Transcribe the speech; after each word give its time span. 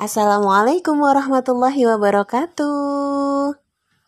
Assalamualaikum 0.00 0.96
warahmatullahi 0.96 1.84
wabarakatuh. 1.84 3.52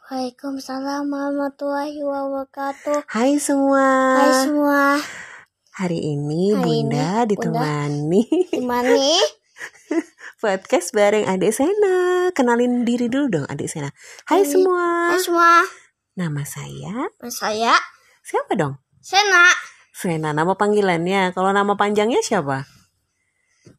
Waalaikumsalam 0.08 1.04
warahmatullahi 1.04 2.00
wabarakatuh. 2.00 3.04
Hai 3.12 3.37
semua. 3.37 4.17
Hai 4.17 4.33
semua. 4.49 4.97
Hari 5.77 6.01
ini 6.01 6.57
Hari 6.57 6.65
Bunda 6.65 7.29
ini 7.29 7.29
ditemani 7.29 8.25
nih? 8.89 9.21
podcast 10.41 10.97
bareng 10.97 11.28
Adik 11.28 11.53
Sena. 11.53 12.33
Kenalin 12.33 12.88
diri 12.88 13.13
dulu 13.13 13.29
dong 13.29 13.47
Adik 13.53 13.69
Sena. 13.69 13.93
Hai 14.24 14.49
Hai. 14.49 14.49
semua. 14.49 15.13
Hai 15.13 15.21
semua. 15.21 15.61
Nama 16.16 16.43
saya 16.48 17.12
Nama 17.20 17.29
Saya 17.29 17.77
siapa 18.24 18.56
dong? 18.56 18.80
Sena. 19.05 19.45
Sena 19.93 20.33
nama 20.33 20.56
panggilannya. 20.56 21.37
Kalau 21.37 21.52
nama 21.52 21.77
panjangnya 21.77 22.24
siapa? 22.24 22.65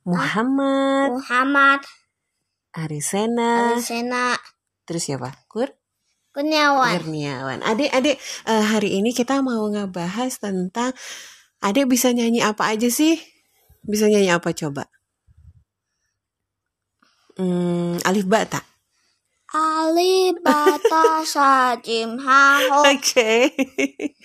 Muhammad 0.06 1.18
Muhammad 1.18 1.82
Arisena. 2.74 3.78
Ali 3.78 3.86
Sena 3.86 4.34
Terus 4.84 5.06
siapa? 5.06 5.30
Kur? 5.46 5.70
Kurniawan. 6.34 6.98
Kurniawan. 6.98 7.60
Adik-adik, 7.62 8.18
eh, 8.50 8.66
hari 8.66 8.98
ini 8.98 9.14
kita 9.14 9.46
mau 9.46 9.70
ngebahas 9.70 10.42
tentang 10.42 10.92
adik 11.62 11.86
bisa 11.86 12.10
nyanyi 12.10 12.42
apa 12.42 12.74
aja 12.74 12.90
sih? 12.90 13.22
Bisa 13.86 14.10
nyanyi 14.10 14.34
apa 14.34 14.50
coba? 14.52 14.90
Hmm, 17.38 18.02
alif 18.04 18.26
ba 18.26 18.44
tak? 18.50 18.66
Ali 19.54 20.34
bata 20.42 21.22
sajim 21.34 22.18
haho 22.18 22.90
Oke. 22.90 23.54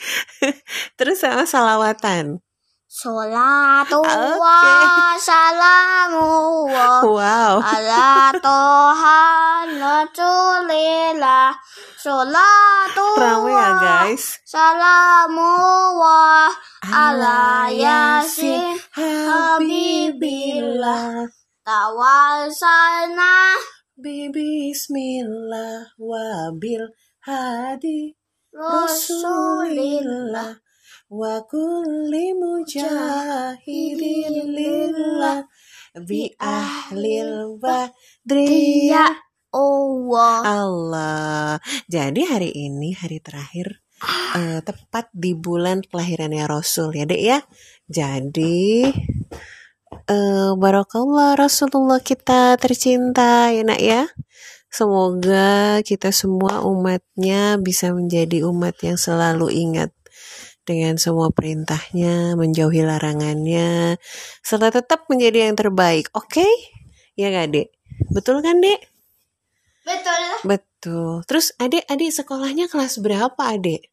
Terus 0.99 1.21
sama 1.21 1.45
salawatan. 1.45 2.41
Salatu 2.89 4.01
wa 4.01 5.13
salamu 5.21 6.65
wa 6.73 7.05
Wow. 7.05 7.61
ala 7.77 8.33
toha 8.41 9.21
rasulillah 9.77 11.53
Salatu 12.01 13.05
Rame 13.21 13.53
ya 13.53 13.77
wa 13.77 14.09
guys. 14.09 14.41
Salamu 14.49 15.53
wa 16.01 16.49
ala 16.89 17.69
yasin 17.69 18.81
Habibillah. 18.97 21.29
tawassalna 21.69 23.53
Bismillah 24.01 25.93
wabil 26.01 26.89
hadi 27.21 28.17
Rasulillah 28.49 30.57
wa 31.09 31.41
kulli 31.49 32.37
mujahidin 32.37 34.35
lillah 34.53 35.49
bi 36.05 36.29
ahlil 36.37 37.57
badriyah 37.57 39.17
Allah 39.49 40.45
Allah. 40.45 41.57
Jadi 41.89 42.21
hari 42.29 42.53
ini 42.53 42.93
hari 42.93 43.25
terakhir 43.25 43.81
eh, 44.37 44.61
tepat 44.61 45.09
di 45.17 45.33
bulan 45.33 45.81
kelahirannya 45.81 46.45
Rasul 46.45 46.93
ya 46.93 47.09
dek 47.09 47.23
ya. 47.25 47.41
Jadi 47.89 48.93
eh 50.09 50.53
barakallah 50.53 51.41
Rasulullah 51.41 52.05
kita 52.05 52.61
tercinta 52.61 53.49
ya 53.49 53.65
nak 53.65 53.81
ya. 53.81 54.05
Semoga 54.69 55.81
kita 55.81 56.13
semua 56.13 56.61
umatnya 56.61 57.57
bisa 57.57 57.89
menjadi 57.97 58.45
umat 58.45 58.77
yang 58.85 59.01
selalu 59.01 59.49
ingat 59.49 59.89
dengan 60.69 61.01
semua 61.01 61.33
perintahnya, 61.33 62.37
menjauhi 62.37 62.85
larangannya, 62.85 63.97
serta 64.45 64.69
tetap 64.69 65.09
menjadi 65.09 65.49
yang 65.49 65.57
terbaik. 65.57 66.13
Oke? 66.13 66.45
Ya 67.17 67.33
gak 67.33 67.57
dek? 67.57 67.73
Betul 68.13 68.45
kan 68.45 68.61
dek? 68.61 68.85
Betul 69.89 70.21
Betul. 70.45 71.25
Terus 71.25 71.57
adik-adik 71.57 72.13
sekolahnya 72.13 72.69
kelas 72.69 73.01
berapa 73.01 73.41
adik? 73.41 73.89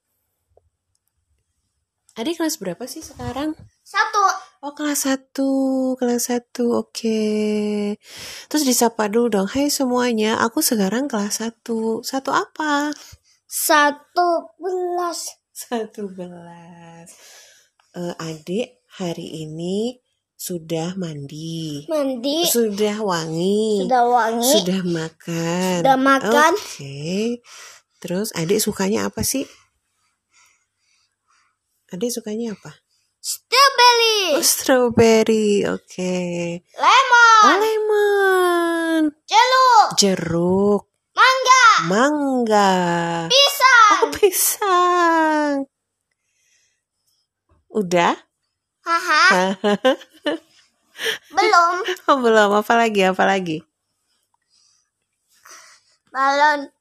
Adik 2.19 2.35
kelas 2.43 2.59
berapa 2.59 2.83
sih 2.83 2.99
sekarang? 2.99 3.55
Satu 3.83 4.23
Oh 4.65 4.73
kelas 4.73 5.05
1, 5.05 5.93
kelas 5.93 6.33
1, 6.33 6.65
oke. 6.73 7.21
Terus 8.49 8.63
disapa 8.65 9.05
dulu 9.05 9.29
dong, 9.29 9.47
hai 9.53 9.69
semuanya, 9.69 10.41
aku 10.41 10.57
sekarang 10.65 11.05
kelas 11.05 11.37
1. 11.37 12.01
Satu 12.01 12.33
apa? 12.33 12.89
Satu 13.45 14.57
belas 14.57 15.44
Satu 15.55 16.11
belas. 16.11 17.15
Eh, 17.95 18.11
adik 18.19 18.83
hari 18.99 19.47
ini 19.47 19.95
sudah 20.35 20.99
mandi, 20.99 21.87
Mandi 21.87 22.43
sudah 22.43 22.99
wangi, 22.99 23.87
Sudah 23.87 24.03
wangi 24.03 24.51
sudah 24.51 24.81
makan. 24.83 25.77
Sudah 25.79 25.95
makan. 25.95 26.51
Oke. 26.59 27.39
Terus 28.03 28.35
adik 28.35 28.59
sukanya 28.59 29.07
apa 29.07 29.23
sih? 29.23 29.47
Adik 31.95 32.11
sukanya 32.11 32.51
apa? 32.51 32.75
Strawberry 33.23 34.35
Oh, 34.35 34.43
strawberry. 34.43 35.63
Oke. 35.71 36.15
Lemon 36.75 37.41
Oh, 37.47 37.57
lemon. 37.63 39.01
Jeruk 39.23 39.87
Jeruk. 39.95 40.81
Mangga 41.15 41.63
Mangga. 41.87 42.71
Pisang 43.31 43.54
pisang. 44.25 45.69
Udah? 47.69 48.17
Haha 48.81 49.53
Belum 51.35 51.75
Oh, 52.09 52.17
belum. 52.17 52.49
Apa 52.57 52.73
lagi? 52.73 53.05
Apa 53.05 53.23
lagi? 53.29 53.61
Balon 56.09 56.73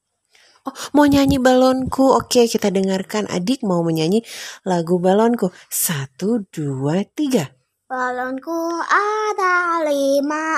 Oh, 0.64 0.72
mau 0.96 1.04
nyanyi 1.04 1.36
balonku. 1.36 2.16
Oke, 2.16 2.48
kita 2.48 2.72
dengarkan. 2.72 3.28
Adik 3.28 3.60
mau 3.60 3.84
menyanyi 3.84 4.24
lagu 4.64 4.96
balonku. 4.96 5.52
Satu, 5.68 6.48
dua, 6.48 7.04
tiga. 7.04 7.52
Balonku 7.84 8.80
ada 8.88 9.84
lima 9.84 10.56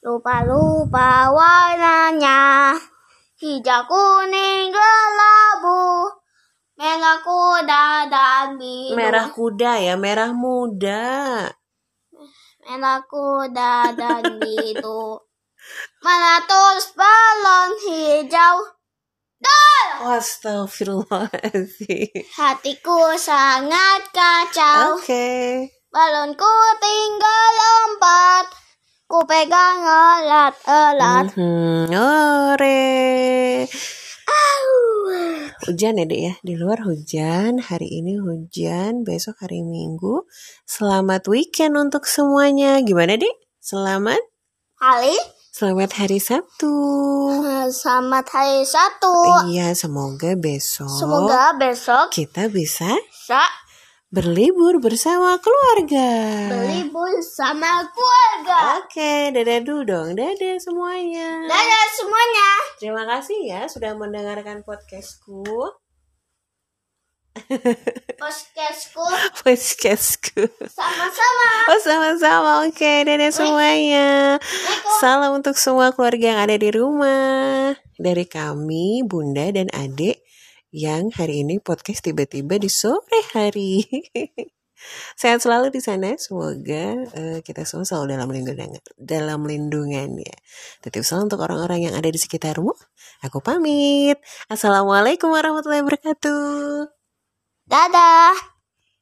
Lupa-lupa 0.00 1.28
warnanya 1.28 2.72
Hijau, 3.36 3.84
kuning, 3.84 4.72
kelabu 4.72 5.45
Merah 6.76 7.24
kuda 7.24 8.04
dan 8.12 8.60
biru 8.60 8.92
Merah 8.96 9.32
kuda 9.32 9.72
ya, 9.80 9.96
merah 9.96 10.32
muda. 10.36 11.48
Merah 12.68 13.00
kuda 13.08 13.96
dan 13.96 14.22
biru 14.44 15.16
Meletus 16.04 16.92
balon 16.94 17.74
hijau. 17.80 18.76
Astagfirullahaladzim. 19.96 22.28
Hatiku 22.36 23.16
sangat 23.16 24.12
kacau. 24.12 25.00
Oke. 25.00 25.72
Balonku 25.88 26.52
tinggal 26.78 27.48
lompat. 27.56 28.52
Ku 29.08 29.24
pegang 29.24 29.80
erat-erat. 29.80 31.32
Mhm, 31.32 31.88
Ore. 31.96 33.64
Hujan 35.66 35.98
ya 35.98 36.06
dek 36.06 36.20
ya. 36.22 36.34
Di 36.46 36.54
luar 36.54 36.86
hujan 36.86 37.58
Hari 37.58 37.98
ini 37.98 38.22
hujan 38.22 39.02
Besok 39.02 39.42
hari 39.42 39.66
Minggu. 39.66 40.22
Selamat 40.62 41.26
weekend 41.26 41.74
untuk 41.74 42.06
semuanya. 42.06 42.78
Gimana 42.86 43.18
dek? 43.18 43.34
Selamat? 43.58 44.22
Hari? 44.78 45.18
Selamat 45.50 45.98
hari 45.98 46.22
Sabtu. 46.22 46.70
Selamat 47.74 48.30
hari 48.30 48.62
satu 48.62 49.50
Iya 49.50 49.74
semoga 49.74 50.38
besok 50.38 50.86
Semoga 50.86 51.50
besok 51.58 52.14
Kita 52.14 52.46
bisa 52.46 52.86
bisa 53.10 53.42
berlibur 54.06 54.78
bersama 54.78 55.34
keluarga 55.42 56.10
berlibur 56.46 57.10
sama 57.26 57.82
keluarga. 57.90 58.78
Oke, 58.78 59.34
dadah 59.34 59.58
dulu 59.66 59.82
dong. 59.82 60.08
Dadah 60.14 60.62
semuanya. 60.62 61.42
Dadah 61.42 61.86
semuanya. 61.98 62.50
Terima 62.78 63.02
kasih 63.02 63.38
ya 63.42 63.60
sudah 63.66 63.98
mendengarkan 63.98 64.62
podcastku. 64.62 65.42
Podcastku 68.16 69.04
Podcastku. 69.44 70.48
sama-sama. 70.72 71.48
Oh 71.68 71.80
sama-sama. 71.84 72.52
Oke, 72.64 73.04
dadah 73.04 73.28
semuanya. 73.28 74.38
Salam 75.02 75.36
untuk 75.36 75.58
semua 75.60 75.92
keluarga 75.92 76.32
yang 76.32 76.40
ada 76.40 76.56
di 76.56 76.70
rumah. 76.72 77.76
Dari 77.98 78.24
kami, 78.24 79.04
Bunda 79.04 79.52
dan 79.52 79.68
Adik 79.74 80.25
yang 80.76 81.08
hari 81.16 81.40
ini 81.40 81.56
podcast 81.56 82.04
tiba-tiba 82.04 82.60
di 82.60 82.68
sore 82.68 83.24
hari. 83.32 83.80
Sehat 85.16 85.40
selalu 85.40 85.72
di 85.72 85.80
sana. 85.80 86.12
Semoga 86.20 87.08
eh, 87.16 87.40
kita 87.40 87.64
semua 87.64 87.88
selalu 87.88 88.12
dalam 88.12 88.28
lindungan 88.28 88.68
dalam 89.00 89.40
lindungan 89.48 90.20
ya. 90.20 90.36
Titip 90.84 91.00
salam 91.00 91.32
untuk 91.32 91.40
orang-orang 91.40 91.88
yang 91.88 91.94
ada 91.96 92.12
di 92.12 92.20
sekitarmu. 92.20 92.76
Aku 93.24 93.40
pamit. 93.40 94.20
Assalamualaikum 94.52 95.32
warahmatullahi 95.32 95.80
wabarakatuh. 95.80 96.92
Dadah. 97.64 98.55